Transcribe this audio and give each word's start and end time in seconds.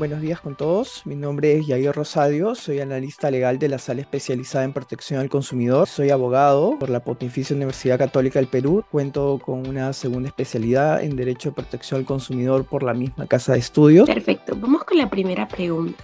Buenos 0.00 0.22
días 0.22 0.40
con 0.40 0.56
todos. 0.56 1.02
Mi 1.04 1.14
nombre 1.14 1.58
es 1.58 1.66
Yair 1.66 1.92
Rosadio, 1.92 2.54
soy 2.54 2.80
analista 2.80 3.30
legal 3.30 3.58
de 3.58 3.68
la 3.68 3.78
Sala 3.78 4.00
Especializada 4.00 4.64
en 4.64 4.72
Protección 4.72 5.20
al 5.20 5.28
Consumidor. 5.28 5.86
Soy 5.86 6.08
abogado 6.08 6.78
por 6.78 6.88
la 6.88 7.04
Pontificia 7.04 7.54
Universidad 7.54 7.98
Católica 7.98 8.38
del 8.38 8.48
Perú. 8.48 8.82
Cuento 8.90 9.38
con 9.44 9.68
una 9.68 9.92
segunda 9.92 10.30
especialidad 10.30 11.04
en 11.04 11.16
Derecho 11.16 11.50
de 11.50 11.56
Protección 11.56 12.00
al 12.00 12.06
Consumidor 12.06 12.64
por 12.64 12.82
la 12.82 12.94
misma 12.94 13.26
Casa 13.26 13.52
de 13.52 13.58
Estudios. 13.58 14.08
Perfecto, 14.08 14.56
vamos 14.58 14.84
con 14.84 14.96
la 14.96 15.10
primera 15.10 15.46
pregunta. 15.46 16.02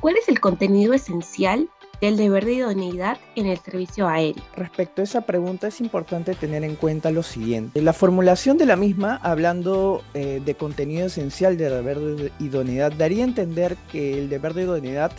¿Cuál 0.00 0.14
es 0.16 0.28
el 0.28 0.38
contenido 0.38 0.94
esencial 0.94 1.68
del 2.02 2.16
deber 2.16 2.44
de 2.44 2.54
idoneidad 2.54 3.16
en 3.36 3.46
el 3.46 3.58
servicio 3.58 4.08
aéreo? 4.08 4.42
Respecto 4.56 5.00
a 5.00 5.04
esa 5.04 5.20
pregunta 5.20 5.68
es 5.68 5.80
importante 5.80 6.34
tener 6.34 6.64
en 6.64 6.74
cuenta 6.74 7.12
lo 7.12 7.22
siguiente. 7.22 7.80
La 7.80 7.92
formulación 7.92 8.58
de 8.58 8.66
la 8.66 8.74
misma, 8.74 9.20
hablando 9.22 10.02
eh, 10.12 10.42
de 10.44 10.54
contenido 10.56 11.06
esencial 11.06 11.56
del 11.56 11.70
deber 11.70 12.00
de 12.00 12.32
idoneidad, 12.40 12.92
daría 12.92 13.24
a 13.24 13.28
entender 13.28 13.76
que 13.90 14.18
el 14.18 14.28
deber 14.28 14.52
de 14.52 14.62
idoneidad 14.62 15.12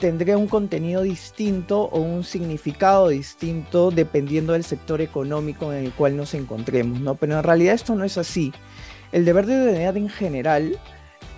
tendría 0.00 0.36
un 0.36 0.48
contenido 0.48 1.02
distinto 1.02 1.82
o 1.82 2.00
un 2.00 2.24
significado 2.24 3.08
distinto 3.08 3.92
dependiendo 3.92 4.52
del 4.54 4.64
sector 4.64 5.00
económico 5.00 5.72
en 5.72 5.84
el 5.84 5.92
cual 5.92 6.16
nos 6.16 6.34
encontremos, 6.34 7.00
¿no? 7.00 7.14
Pero 7.14 7.36
en 7.36 7.44
realidad 7.44 7.74
esto 7.74 7.94
no 7.94 8.02
es 8.02 8.18
así. 8.18 8.52
El 9.12 9.24
deber 9.24 9.46
de 9.46 9.54
idoneidad 9.54 9.96
en 9.96 10.08
general 10.08 10.76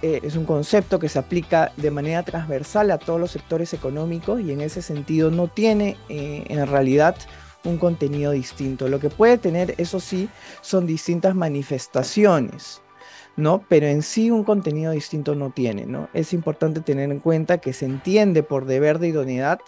eh, 0.02 0.20
es 0.22 0.36
un 0.36 0.44
concepto 0.44 0.98
que 0.98 1.08
se 1.08 1.18
aplica 1.18 1.72
de 1.76 1.90
manera 1.90 2.22
transversal 2.22 2.90
a 2.90 2.98
todos 2.98 3.20
los 3.20 3.30
sectores 3.30 3.72
económicos 3.74 4.40
y 4.40 4.52
en 4.52 4.60
ese 4.60 4.82
sentido 4.82 5.30
no 5.30 5.48
tiene 5.48 5.96
eh, 6.08 6.44
en 6.48 6.66
realidad 6.66 7.16
un 7.64 7.78
contenido 7.78 8.32
distinto. 8.32 8.88
Lo 8.88 9.00
que 9.00 9.10
puede 9.10 9.38
tener, 9.38 9.74
eso 9.78 10.00
sí, 10.00 10.28
son 10.60 10.86
distintas 10.86 11.34
manifestaciones. 11.34 12.82
¿no? 13.36 13.62
Pero 13.68 13.86
en 13.86 14.02
sí 14.02 14.30
un 14.30 14.44
contenido 14.44 14.92
distinto 14.92 15.34
no 15.34 15.50
tiene, 15.50 15.84
¿no? 15.84 16.08
Es 16.14 16.32
importante 16.32 16.80
tener 16.80 17.10
en 17.10 17.20
cuenta 17.20 17.58
que 17.58 17.74
se 17.74 17.84
entiende 17.84 18.42
por 18.42 18.64
deber 18.64 18.98
de 18.98 19.08
idoneidad 19.08 19.60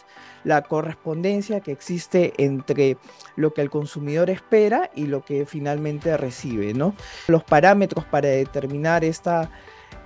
la 0.42 0.62
correspondencia 0.62 1.60
que 1.60 1.72
existe 1.72 2.32
entre 2.38 2.96
lo 3.36 3.52
que 3.52 3.60
el 3.60 3.68
consumidor 3.68 4.30
espera 4.30 4.90
y 4.94 5.06
lo 5.06 5.22
que 5.22 5.44
finalmente 5.44 6.16
recibe, 6.16 6.72
¿no? 6.72 6.94
Los 7.26 7.44
parámetros 7.44 8.06
para 8.06 8.28
determinar 8.28 9.04
esta 9.04 9.50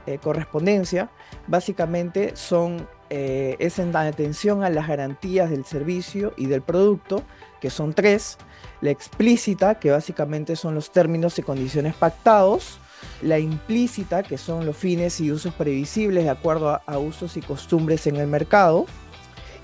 eh, 0.06 0.18
correspondencia 0.22 1.10
básicamente 1.46 2.36
son 2.36 2.86
eh, 3.14 3.56
es 3.58 3.78
en 3.78 3.94
atención 3.94 4.64
a 4.64 4.70
las 4.70 4.88
garantías 4.88 5.50
del 5.50 5.66
servicio 5.66 6.32
y 6.38 6.46
del 6.46 6.62
producto, 6.62 7.22
que 7.60 7.68
son 7.68 7.92
tres, 7.92 8.38
la 8.80 8.90
explícita, 8.90 9.74
que 9.74 9.90
básicamente 9.90 10.56
son 10.56 10.74
los 10.74 10.90
términos 10.92 11.38
y 11.38 11.42
condiciones 11.42 11.94
pactados, 11.94 12.78
la 13.20 13.38
implícita, 13.38 14.22
que 14.22 14.38
son 14.38 14.64
los 14.64 14.78
fines 14.78 15.20
y 15.20 15.30
usos 15.30 15.52
previsibles 15.52 16.24
de 16.24 16.30
acuerdo 16.30 16.80
a, 16.86 16.98
usos 16.98 17.36
y 17.36 17.42
costumbres 17.42 18.06
en 18.06 18.16
el 18.16 18.28
mercado, 18.28 18.86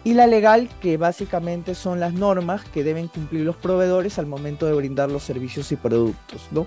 y 0.05 0.12
la 0.12 0.27
legal, 0.27 0.69
que 0.83 0.98
básicamente 0.98 1.75
son 1.75 2.00
las 2.00 2.12
normas 2.12 2.67
que 2.67 2.84
deben 2.84 3.08
cumplir 3.08 3.47
los 3.47 3.56
proveedores 3.56 4.19
al 4.19 4.27
momento 4.27 4.67
de 4.67 4.75
brindar 4.75 5.11
los 5.11 5.23
servicios 5.23 5.73
y 5.73 5.77
productos. 5.77 6.48
¿no? 6.50 6.67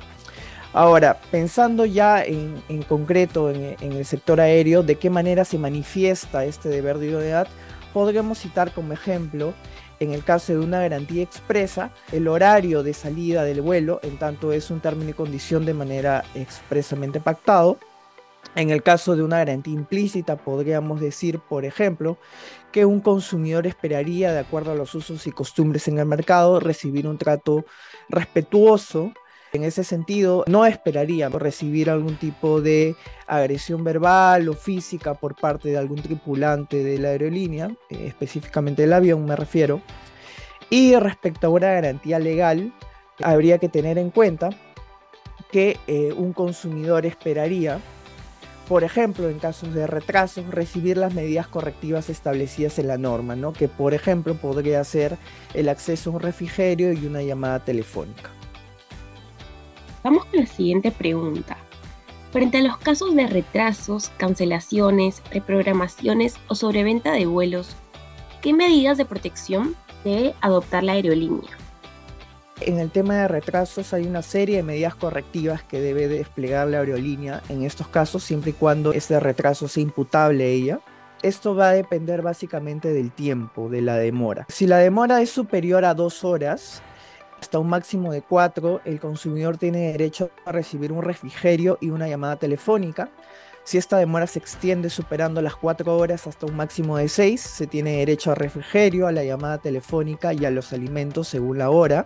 Ahora, 0.73 1.19
pensando 1.31 1.85
ya 1.85 2.23
en, 2.23 2.61
concreto 2.87 3.49
en, 3.49 3.75
el 3.81 4.05
sector 4.05 4.39
aéreo, 4.39 4.83
de 4.83 4.95
qué 4.95 5.09
manera 5.09 5.43
se 5.43 5.57
manifiesta 5.57 6.45
este 6.45 6.69
deber 6.69 6.97
de 6.97 7.07
idoneidad, 7.07 7.47
podríamos 7.93 8.39
citar 8.39 8.73
como 8.73 8.93
ejemplo, 8.93 9.53
en 9.99 10.13
el 10.13 10.23
caso 10.23 10.53
de 10.53 10.59
una 10.59 10.79
garantía 10.79 11.23
expresa, 11.23 11.91
el 12.13 12.27
horario 12.27 12.83
de 12.83 12.93
salida 12.93 13.43
del 13.43 13.61
vuelo, 13.61 13.99
en 14.01 14.17
tanto 14.17 14.53
es 14.53 14.71
un 14.71 14.79
término 14.79 15.09
y 15.09 15.13
condición 15.13 15.65
de 15.65 15.73
manera 15.73 16.23
expresamente 16.35 17.19
pactado. 17.19 17.77
En 18.55 18.69
el 18.69 18.81
caso 18.81 19.15
de 19.15 19.23
una 19.23 19.37
garantía 19.37 19.73
implícita, 19.73 20.37
podríamos 20.37 20.99
decir, 21.01 21.39
por 21.39 21.65
ejemplo, 21.65 22.17
que 22.71 22.85
un 22.85 23.01
consumidor 23.01 23.67
esperaría, 23.67 24.31
de 24.31 24.39
acuerdo 24.39 24.71
a 24.71 24.75
los 24.75 24.95
usos 24.95 25.27
y 25.27 25.31
costumbres 25.31 25.87
en 25.89 25.99
el 25.99 26.05
mercado, 26.05 26.59
recibir 26.59 27.07
un 27.07 27.17
trato 27.17 27.65
respetuoso 28.09 29.13
en 29.53 29.63
ese 29.63 29.83
sentido, 29.83 30.43
no 30.47 30.65
esperaría 30.65 31.29
recibir 31.29 31.89
algún 31.89 32.15
tipo 32.15 32.61
de 32.61 32.95
agresión 33.27 33.83
verbal 33.83 34.47
o 34.47 34.53
física 34.53 35.13
por 35.13 35.35
parte 35.35 35.69
de 35.69 35.77
algún 35.77 36.01
tripulante 36.01 36.83
de 36.83 36.97
la 36.97 37.09
aerolínea, 37.09 37.69
eh, 37.89 38.05
específicamente 38.07 38.83
del 38.83 38.93
avión 38.93 39.25
me 39.25 39.35
refiero. 39.35 39.81
Y 40.69 40.95
respecto 40.95 41.47
a 41.47 41.49
una 41.49 41.67
garantía 41.67 42.17
legal, 42.17 42.73
habría 43.21 43.57
que 43.57 43.67
tener 43.67 43.97
en 43.97 44.09
cuenta 44.09 44.49
que 45.51 45.77
eh, 45.87 46.13
un 46.15 46.31
consumidor 46.31 47.05
esperaría, 47.05 47.79
por 48.69 48.85
ejemplo, 48.85 49.27
en 49.27 49.39
casos 49.39 49.73
de 49.73 49.85
retrasos, 49.85 50.47
recibir 50.47 50.95
las 50.95 51.13
medidas 51.13 51.47
correctivas 51.47 52.09
establecidas 52.09 52.79
en 52.79 52.87
la 52.87 52.97
norma, 52.97 53.35
¿no? 53.35 53.51
que 53.51 53.67
por 53.67 53.93
ejemplo 53.93 54.35
podría 54.35 54.81
ser 54.85 55.17
el 55.53 55.67
acceso 55.67 56.09
a 56.09 56.13
un 56.13 56.19
refrigerio 56.21 56.93
y 56.93 57.05
una 57.05 57.21
llamada 57.21 57.65
telefónica. 57.65 58.29
Vamos 60.03 60.25
con 60.25 60.39
la 60.39 60.45
siguiente 60.45 60.91
pregunta. 60.91 61.57
Frente 62.31 62.57
a 62.57 62.61
los 62.61 62.77
casos 62.77 63.13
de 63.13 63.27
retrasos, 63.27 64.09
cancelaciones, 64.17 65.21
reprogramaciones 65.31 66.35
o 66.47 66.55
sobreventa 66.55 67.11
de 67.11 67.25
vuelos, 67.25 67.75
¿qué 68.41 68.53
medidas 68.53 68.97
de 68.97 69.05
protección 69.05 69.75
debe 70.03 70.33
adoptar 70.41 70.83
la 70.83 70.93
aerolínea? 70.93 71.51
En 72.61 72.79
el 72.79 72.89
tema 72.89 73.15
de 73.15 73.27
retrasos 73.27 73.93
hay 73.93 74.05
una 74.05 74.21
serie 74.21 74.57
de 74.57 74.63
medidas 74.63 74.95
correctivas 74.95 75.63
que 75.63 75.81
debe 75.81 76.07
desplegar 76.07 76.67
la 76.67 76.79
aerolínea 76.79 77.41
en 77.49 77.63
estos 77.63 77.87
casos, 77.87 78.23
siempre 78.23 78.51
y 78.51 78.53
cuando 78.53 78.93
ese 78.93 79.19
retraso 79.19 79.67
sea 79.67 79.83
imputable 79.83 80.43
a 80.43 80.47
ella. 80.47 80.79
Esto 81.23 81.53
va 81.53 81.69
a 81.69 81.73
depender 81.73 82.21
básicamente 82.21 82.93
del 82.93 83.11
tiempo, 83.11 83.69
de 83.69 83.81
la 83.81 83.97
demora. 83.97 84.45
Si 84.49 84.67
la 84.67 84.77
demora 84.77 85.21
es 85.21 85.29
superior 85.31 85.85
a 85.85 85.93
dos 85.93 86.23
horas, 86.23 86.81
hasta 87.41 87.57
un 87.57 87.67
máximo 87.67 88.11
de 88.11 88.21
cuatro, 88.21 88.81
el 88.85 88.99
consumidor 88.99 89.57
tiene 89.57 89.91
derecho 89.91 90.29
a 90.45 90.51
recibir 90.51 90.91
un 90.91 91.01
refrigerio 91.01 91.79
y 91.81 91.89
una 91.89 92.07
llamada 92.07 92.35
telefónica. 92.35 93.09
Si 93.63 93.79
esta 93.79 93.97
demora 93.97 94.27
se 94.27 94.37
extiende 94.37 94.91
superando 94.91 95.41
las 95.41 95.55
cuatro 95.55 95.97
horas 95.97 96.27
hasta 96.27 96.45
un 96.45 96.55
máximo 96.55 96.97
de 96.97 97.09
seis, 97.09 97.41
se 97.41 97.65
tiene 97.65 97.97
derecho 97.97 98.31
a 98.31 98.35
refrigerio, 98.35 99.07
a 99.07 99.11
la 99.11 99.23
llamada 99.23 99.57
telefónica 99.57 100.33
y 100.33 100.45
a 100.45 100.51
los 100.51 100.71
alimentos 100.71 101.29
según 101.29 101.57
la 101.57 101.71
hora. 101.71 102.05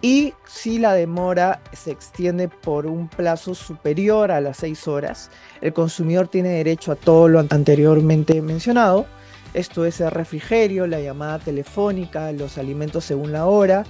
Y 0.00 0.32
si 0.46 0.78
la 0.78 0.94
demora 0.94 1.60
se 1.72 1.90
extiende 1.90 2.48
por 2.48 2.86
un 2.86 3.08
plazo 3.08 3.54
superior 3.56 4.30
a 4.30 4.40
las 4.40 4.58
seis 4.58 4.86
horas, 4.86 5.30
el 5.60 5.72
consumidor 5.72 6.28
tiene 6.28 6.50
derecho 6.50 6.92
a 6.92 6.96
todo 6.96 7.26
lo 7.26 7.40
anteriormente 7.40 8.40
mencionado. 8.40 9.06
Esto 9.54 9.84
es 9.84 10.00
el 10.00 10.12
refrigerio, 10.12 10.86
la 10.86 11.00
llamada 11.00 11.40
telefónica, 11.40 12.30
los 12.30 12.58
alimentos 12.58 13.04
según 13.04 13.32
la 13.32 13.46
hora 13.46 13.84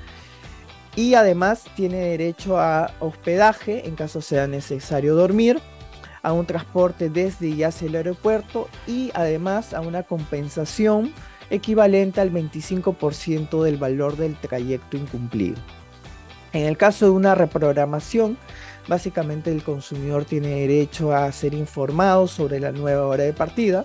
y 0.97 1.15
además 1.15 1.65
tiene 1.77 1.97
derecho 1.97 2.59
a 2.59 2.93
hospedaje 3.01 3.87
en 3.87 3.95
caso 3.95 4.21
sea 4.21 4.47
necesario 4.47 5.15
dormir, 5.15 5.61
a 6.23 6.33
un 6.33 6.47
transporte 6.47 7.09
desde 7.09 7.49
y 7.49 7.63
hacia 7.63 7.89
el 7.89 7.97
aeropuerto 7.97 8.69
y 8.87 9.11
además 9.15 9.73
a 9.73 9.81
una 9.81 10.03
compensación 10.03 11.13
equivalente 11.49 12.21
al 12.21 12.33
25% 12.33 13.63
del 13.63 13.77
valor 13.77 14.17
del 14.17 14.37
trayecto 14.37 14.97
incumplido. 14.97 15.57
En 16.53 16.67
el 16.67 16.77
caso 16.77 17.07
de 17.07 17.13
una 17.13 17.35
reprogramación, 17.35 18.37
básicamente 18.89 19.53
el 19.53 19.63
consumidor 19.63 20.25
tiene 20.25 20.49
derecho 20.49 21.15
a 21.15 21.31
ser 21.33 21.55
informado 21.55 22.27
sobre 22.27 22.59
la 22.59 22.73
nueva 22.73 23.07
hora 23.07 23.25
de 23.25 23.33
partida. 23.33 23.85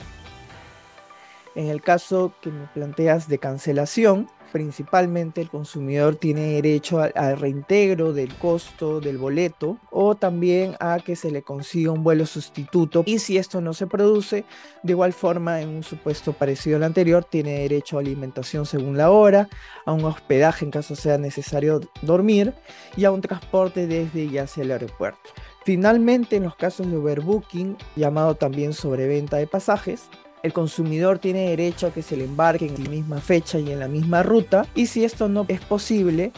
En 1.55 1.67
el 1.67 1.81
caso 1.81 2.33
que 2.41 2.51
me 2.51 2.67
planteas 2.73 3.29
de 3.29 3.39
cancelación, 3.39 4.27
principalmente 4.51 5.41
el 5.41 5.49
consumidor 5.49 6.16
tiene 6.16 6.53
derecho 6.53 6.99
al, 6.99 7.38
reintegro 7.38 8.13
del 8.13 8.33
costo 8.35 9.01
del 9.01 9.17
boleto 9.17 9.77
o 9.91 10.16
también 10.16 10.75
a 10.79 10.99
que 10.99 11.16
se 11.16 11.31
le 11.31 11.41
consiga 11.41 11.91
un 11.91 12.03
vuelo 12.03 12.25
sustituto 12.25 13.03
y 13.05 13.19
si 13.19 13.38
esto 13.38 13.61
no 13.61 13.73
se 13.73 13.88
produce, 13.88 14.45
de 14.84 14.93
igual 14.93 15.13
forma 15.13 15.61
en 15.61 15.69
un 15.69 15.84
supuesto 15.84 16.34
parecido 16.34 16.78
al 16.78 16.84
anterior, 16.84 17.25
tiene 17.25 17.59
derecho 17.59 17.97
a 17.97 18.02
alimentación 18.02 18.66
según 18.66 18.97
la 18.97 19.11
hora, 19.11 19.49
a 19.85 19.91
un 19.91 20.05
hospedaje 20.05 20.66
en 20.66 20.72
caso 20.72 20.96
sea 20.96 21.17
necesario 21.17 21.81
dormir 22.02 22.53
y 22.96 23.05
a 23.05 23.11
un 23.11 23.22
transporte 23.22 23.87
desde 23.87 24.23
y 24.23 24.37
hacia 24.37 24.63
el 24.63 24.72
aeropuerto. 24.72 25.31
Finalmente, 25.66 26.35
en 26.35 26.43
los 26.43 26.55
casos 26.55 26.90
de 26.90 26.96
overbooking, 26.96 27.75
llamado 27.96 28.35
también 28.35 28.72
sobreventa 28.72 29.37
de 29.37 29.47
pasajes, 29.47 30.03
el 30.45 30.53
consumidor 30.53 31.17
tiene 31.17 31.49
derecho 31.49 31.87
a 31.87 31.91
que 31.91 32.03
se 32.03 32.15
le 32.15 32.25
embarque 32.25 32.67
en 32.67 32.83
la 32.83 32.89
misma 32.89 33.19
fecha 33.19 33.57
y 33.57 33.71
en 33.71 33.79
la 33.79 33.87
misma 33.87 34.21
ruta 34.21 34.67
y 34.75 34.85
si 34.85 35.03
esto 35.03 35.27
no 35.27 35.45
es 35.47 35.59
posible, 35.59 36.31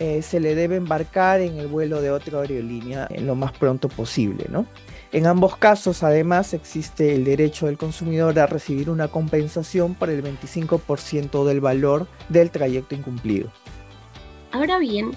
eh, 0.00 0.22
se 0.22 0.40
le 0.40 0.56
debe 0.56 0.74
embarcar 0.74 1.40
en 1.40 1.56
el 1.58 1.68
vuelo 1.68 2.02
de 2.02 2.10
otra 2.10 2.40
aerolínea 2.40 3.06
en 3.10 3.28
lo 3.28 3.36
más 3.36 3.52
pronto 3.52 3.88
posible. 3.88 4.46
¿no? 4.48 4.66
En 5.12 5.26
ambos 5.26 5.56
casos, 5.56 6.02
además, 6.02 6.52
existe 6.52 7.14
el 7.14 7.24
derecho 7.24 7.66
del 7.66 7.78
consumidor 7.78 8.36
a 8.40 8.46
recibir 8.46 8.90
una 8.90 9.06
compensación 9.06 9.94
por 9.94 10.10
el 10.10 10.24
25% 10.24 11.44
del 11.44 11.60
valor 11.60 12.08
del 12.28 12.50
trayecto 12.50 12.96
incumplido. 12.96 13.52
Ahora 14.50 14.78
bien, 14.78 15.12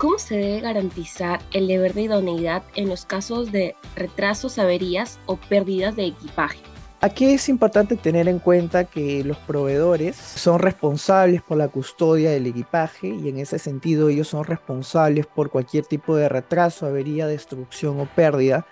¿Cómo 0.00 0.18
se 0.18 0.38
debe 0.38 0.60
garantizar 0.60 1.42
el 1.52 1.66
deber 1.66 1.92
de 1.92 2.04
idoneidad 2.04 2.62
en 2.74 2.88
los 2.88 3.04
casos 3.04 3.52
de 3.52 3.76
retrasos, 3.96 4.58
averías 4.58 5.20
o 5.26 5.36
pérdidas 5.36 5.94
de 5.94 6.06
equipaje? 6.06 6.69
Aquí 7.02 7.32
es 7.32 7.48
importante 7.48 7.96
tener 7.96 8.28
en 8.28 8.38
cuenta 8.38 8.84
que 8.84 9.24
los 9.24 9.38
proveedores 9.38 10.16
son 10.16 10.58
responsables 10.58 11.40
por 11.40 11.56
la 11.56 11.68
custodia 11.68 12.30
del 12.30 12.46
equipaje 12.46 13.08
y 13.08 13.30
en 13.30 13.38
ese 13.38 13.58
sentido 13.58 14.10
ellos 14.10 14.28
son 14.28 14.44
responsables 14.44 15.26
por 15.26 15.48
cualquier 15.48 15.86
tipo 15.86 16.14
de 16.14 16.28
retraso, 16.28 16.84
avería, 16.84 17.26
destrucción 17.26 17.98
o 18.00 18.04
pérdida 18.04 18.66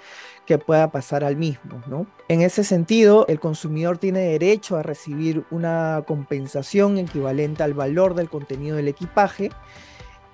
que 0.45 0.59
pueda 0.59 0.91
pasar 0.91 1.25
al 1.25 1.37
mismo, 1.37 1.83
¿no? 1.87 2.07
En 2.29 2.43
ese 2.43 2.65
sentido, 2.65 3.27
el 3.29 3.41
consumidor 3.41 3.97
tiene 3.97 4.21
derecho 4.21 4.77
a 4.77 4.83
recibir 4.83 5.47
una 5.51 6.05
compensación 6.07 6.99
equivalente 6.99 7.63
al 7.63 7.73
valor 7.73 8.15
del 8.15 8.29
contenido 8.29 8.77
del 8.77 8.89
equipaje 8.89 9.49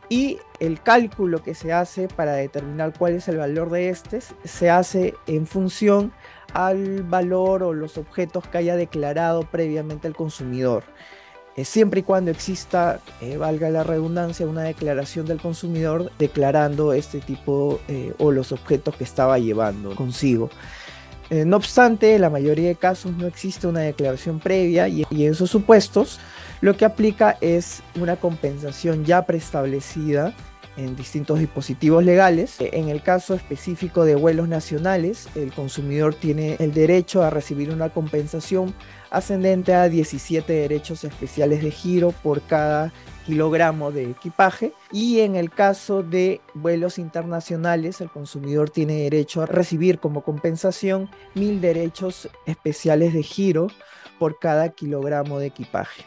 y 0.09 0.39
el 0.59 0.83
cálculo 0.83 1.43
que 1.43 1.55
se 1.55 1.73
hace 1.73 2.09
para 2.09 2.33
determinar 2.33 2.93
cuál 2.99 3.15
es 3.15 3.29
el 3.29 3.39
valor 3.39 3.71
de 3.71 3.89
este 3.89 4.21
se 4.21 4.71
hace 4.71 5.15
en 5.27 5.47
función 5.47 6.13
al 6.55 7.03
valor 7.03 7.63
o 7.63 7.73
los 7.73 7.99
objetos 7.99 8.47
que 8.47 8.59
haya 8.59 8.77
declarado 8.77 9.43
previamente 9.43 10.09
el 10.09 10.15
consumidor. 10.15 10.85
Eh, 11.57 11.65
siempre 11.65 12.01
y 12.01 12.03
cuando 12.03 12.31
exista, 12.31 13.01
eh, 13.21 13.37
valga 13.37 13.71
la 13.71 13.85
redundancia, 13.85 14.47
una 14.47 14.63
declaración 14.63 15.27
del 15.27 15.41
consumidor 15.41 16.11
declarando 16.19 16.93
este 16.93 17.21
tipo 17.21 17.81
eh, 17.87 18.13
o 18.19 18.33
los 18.33 18.51
objetos 18.51 18.97
que 18.97 19.05
estaba 19.05 19.39
llevando 19.39 19.95
consigo. 19.95 20.51
no 21.31 21.57
obstante, 21.57 22.15
en 22.15 22.21
la 22.21 22.31
mayoría 22.31 22.69
de 22.69 22.75
casos 22.75 23.13
no 23.13 23.27
existe 23.27 23.67
una 23.67 23.81
declaración 23.81 24.41
previa 24.41 24.89
y, 24.89 25.05
y 25.11 25.25
en 25.25 25.33
esos 25.33 25.51
supuestos 25.51 26.21
lo 26.61 26.77
que 26.77 26.85
aplica 26.85 27.39
es 27.41 27.83
una 28.01 28.17
compensación 28.17 29.05
ya 29.05 29.25
preestablecida 29.25 30.35
en 30.77 30.97
distintos 30.97 31.39
dispositivos 31.39 32.05
legales. 32.05 32.57
En 32.61 32.89
el 32.89 33.03
caso 33.03 33.35
específico 33.35 34.05
de 34.05 34.15
vuelos 34.15 34.49
nacionales, 34.49 35.29
el 35.35 35.53
consumidor 35.53 36.15
tiene 36.15 36.57
el 36.59 36.73
derecho 36.73 37.23
a 37.23 37.31
recibir 37.31 37.71
una 37.71 37.91
compensación 37.91 38.75
ascendente 39.11 39.75
a 39.75 39.89
17 39.89 40.53
derechos 40.53 41.05
especiales 41.05 41.63
de 41.63 41.71
giro 41.71 42.13
por 42.23 42.43
cada 42.43 42.93
kilogramo 43.27 43.91
de 43.91 44.11
equipaje 44.11 44.73
y 44.93 45.21
en 45.21 45.37
el 45.37 45.51
caso 45.51 46.03
de 46.03 46.41
vuelos 46.53 46.99
internacionales 46.99 48.01
el 48.01 48.11
consumidor 48.11 48.71
tiene 48.71 48.95
derecho 48.95 49.43
a 49.43 49.47
recibir 49.47 49.99
como 49.99 50.23
compensación 50.23 51.09
mil 51.35 51.61
derechos 51.61 52.29
especiales 52.47 53.15
de 53.15 53.23
giro 53.23 53.69
por 54.19 54.39
cada 54.39 54.71
kilogramo 54.71 55.39
de 55.39 55.47
equipaje. 55.47 56.05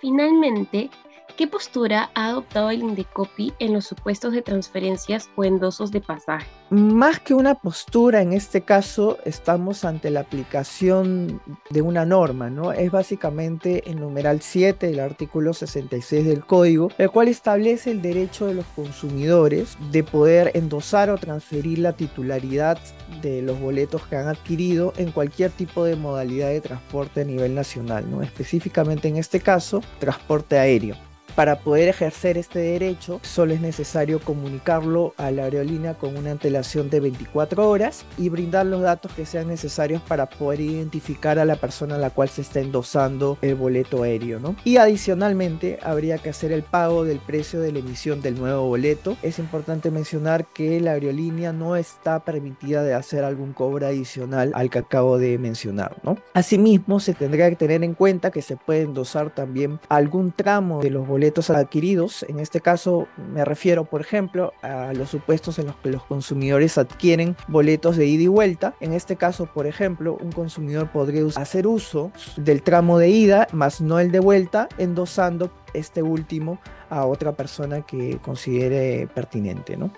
Finalmente, 0.00 0.90
¿Qué 1.38 1.46
postura 1.46 2.10
ha 2.16 2.30
adoptado 2.30 2.68
el 2.70 2.80
Indecopi 2.80 3.54
en 3.60 3.72
los 3.72 3.84
supuestos 3.84 4.32
de 4.32 4.42
transferencias 4.42 5.30
o 5.36 5.44
endosos 5.44 5.92
de 5.92 6.00
pasaje? 6.00 6.48
Más 6.70 7.20
que 7.20 7.32
una 7.32 7.54
postura, 7.54 8.22
en 8.22 8.32
este 8.32 8.62
caso 8.62 9.18
estamos 9.24 9.84
ante 9.84 10.10
la 10.10 10.18
aplicación 10.18 11.40
de 11.70 11.80
una 11.80 12.04
norma, 12.04 12.50
¿no? 12.50 12.72
Es 12.72 12.90
básicamente 12.90 13.88
el 13.88 14.00
numeral 14.00 14.42
7 14.42 14.88
del 14.88 14.98
artículo 14.98 15.54
66 15.54 16.26
del 16.26 16.44
código, 16.44 16.90
el 16.98 17.08
cual 17.08 17.28
establece 17.28 17.92
el 17.92 18.02
derecho 18.02 18.46
de 18.46 18.54
los 18.54 18.66
consumidores 18.74 19.78
de 19.92 20.02
poder 20.02 20.50
endosar 20.54 21.08
o 21.08 21.18
transferir 21.18 21.78
la 21.78 21.92
titularidad 21.92 22.80
de 23.22 23.42
los 23.42 23.60
boletos 23.60 24.04
que 24.08 24.16
han 24.16 24.26
adquirido 24.26 24.92
en 24.96 25.12
cualquier 25.12 25.52
tipo 25.52 25.84
de 25.84 25.94
modalidad 25.94 26.48
de 26.48 26.60
transporte 26.60 27.20
a 27.20 27.24
nivel 27.24 27.54
nacional, 27.54 28.10
¿no? 28.10 28.22
Específicamente 28.22 29.06
en 29.06 29.18
este 29.18 29.38
caso, 29.38 29.82
transporte 30.00 30.58
aéreo. 30.58 30.96
Para 31.38 31.60
poder 31.60 31.88
ejercer 31.88 32.36
este 32.36 32.58
derecho, 32.58 33.20
solo 33.22 33.54
es 33.54 33.60
necesario 33.60 34.18
comunicarlo 34.18 35.14
a 35.16 35.30
la 35.30 35.44
aerolínea 35.44 35.94
con 35.94 36.16
una 36.16 36.32
antelación 36.32 36.90
de 36.90 36.98
24 36.98 37.70
horas 37.70 38.04
y 38.16 38.28
brindar 38.28 38.66
los 38.66 38.82
datos 38.82 39.12
que 39.12 39.24
sean 39.24 39.46
necesarios 39.46 40.02
para 40.02 40.28
poder 40.28 40.60
identificar 40.60 41.38
a 41.38 41.44
la 41.44 41.54
persona 41.54 41.94
a 41.94 41.98
la 41.98 42.10
cual 42.10 42.28
se 42.28 42.40
está 42.40 42.58
endosando 42.58 43.38
el 43.40 43.54
boleto 43.54 44.02
aéreo. 44.02 44.40
¿no? 44.40 44.56
Y 44.64 44.78
adicionalmente, 44.78 45.78
habría 45.84 46.18
que 46.18 46.30
hacer 46.30 46.50
el 46.50 46.64
pago 46.64 47.04
del 47.04 47.20
precio 47.20 47.60
de 47.60 47.70
la 47.70 47.78
emisión 47.78 48.20
del 48.20 48.34
nuevo 48.36 48.66
boleto. 48.66 49.16
Es 49.22 49.38
importante 49.38 49.92
mencionar 49.92 50.44
que 50.44 50.80
la 50.80 50.94
aerolínea 50.94 51.52
no 51.52 51.76
está 51.76 52.18
permitida 52.24 52.82
de 52.82 52.94
hacer 52.94 53.22
algún 53.22 53.52
cobro 53.52 53.86
adicional 53.86 54.50
al 54.56 54.70
que 54.70 54.80
acabo 54.80 55.18
de 55.18 55.38
mencionar. 55.38 55.98
¿no? 56.02 56.18
Asimismo, 56.34 56.98
se 56.98 57.14
tendría 57.14 57.48
que 57.48 57.54
tener 57.54 57.84
en 57.84 57.94
cuenta 57.94 58.32
que 58.32 58.42
se 58.42 58.56
puede 58.56 58.80
endosar 58.80 59.32
también 59.32 59.78
algún 59.88 60.32
tramo 60.32 60.82
de 60.82 60.90
los 60.90 61.06
adquiridos. 61.50 62.24
En 62.28 62.40
este 62.40 62.60
caso 62.60 63.08
me 63.32 63.44
refiero, 63.44 63.84
por 63.84 64.00
ejemplo, 64.00 64.52
a 64.62 64.92
los 64.92 65.10
supuestos 65.10 65.58
en 65.58 65.66
los 65.66 65.76
que 65.76 65.90
los 65.90 66.02
consumidores 66.04 66.78
adquieren 66.78 67.36
boletos 67.48 67.96
de 67.96 68.06
ida 68.06 68.24
y 68.24 68.28
vuelta. 68.28 68.74
En 68.80 68.92
este 68.92 69.16
caso, 69.16 69.46
por 69.46 69.66
ejemplo, 69.66 70.18
un 70.20 70.32
consumidor 70.32 70.90
podría 70.90 71.24
hacer 71.36 71.66
uso 71.66 72.12
del 72.36 72.62
tramo 72.62 72.98
de 72.98 73.08
ida, 73.08 73.48
más 73.52 73.80
no 73.80 73.98
el 73.98 74.10
de 74.10 74.20
vuelta, 74.20 74.68
endosando 74.78 75.50
este 75.74 76.02
último 76.02 76.58
a 76.90 77.06
otra 77.06 77.32
persona 77.32 77.82
que 77.82 78.18
considere 78.18 79.08
pertinente, 79.14 79.76
¿no? 79.76 79.90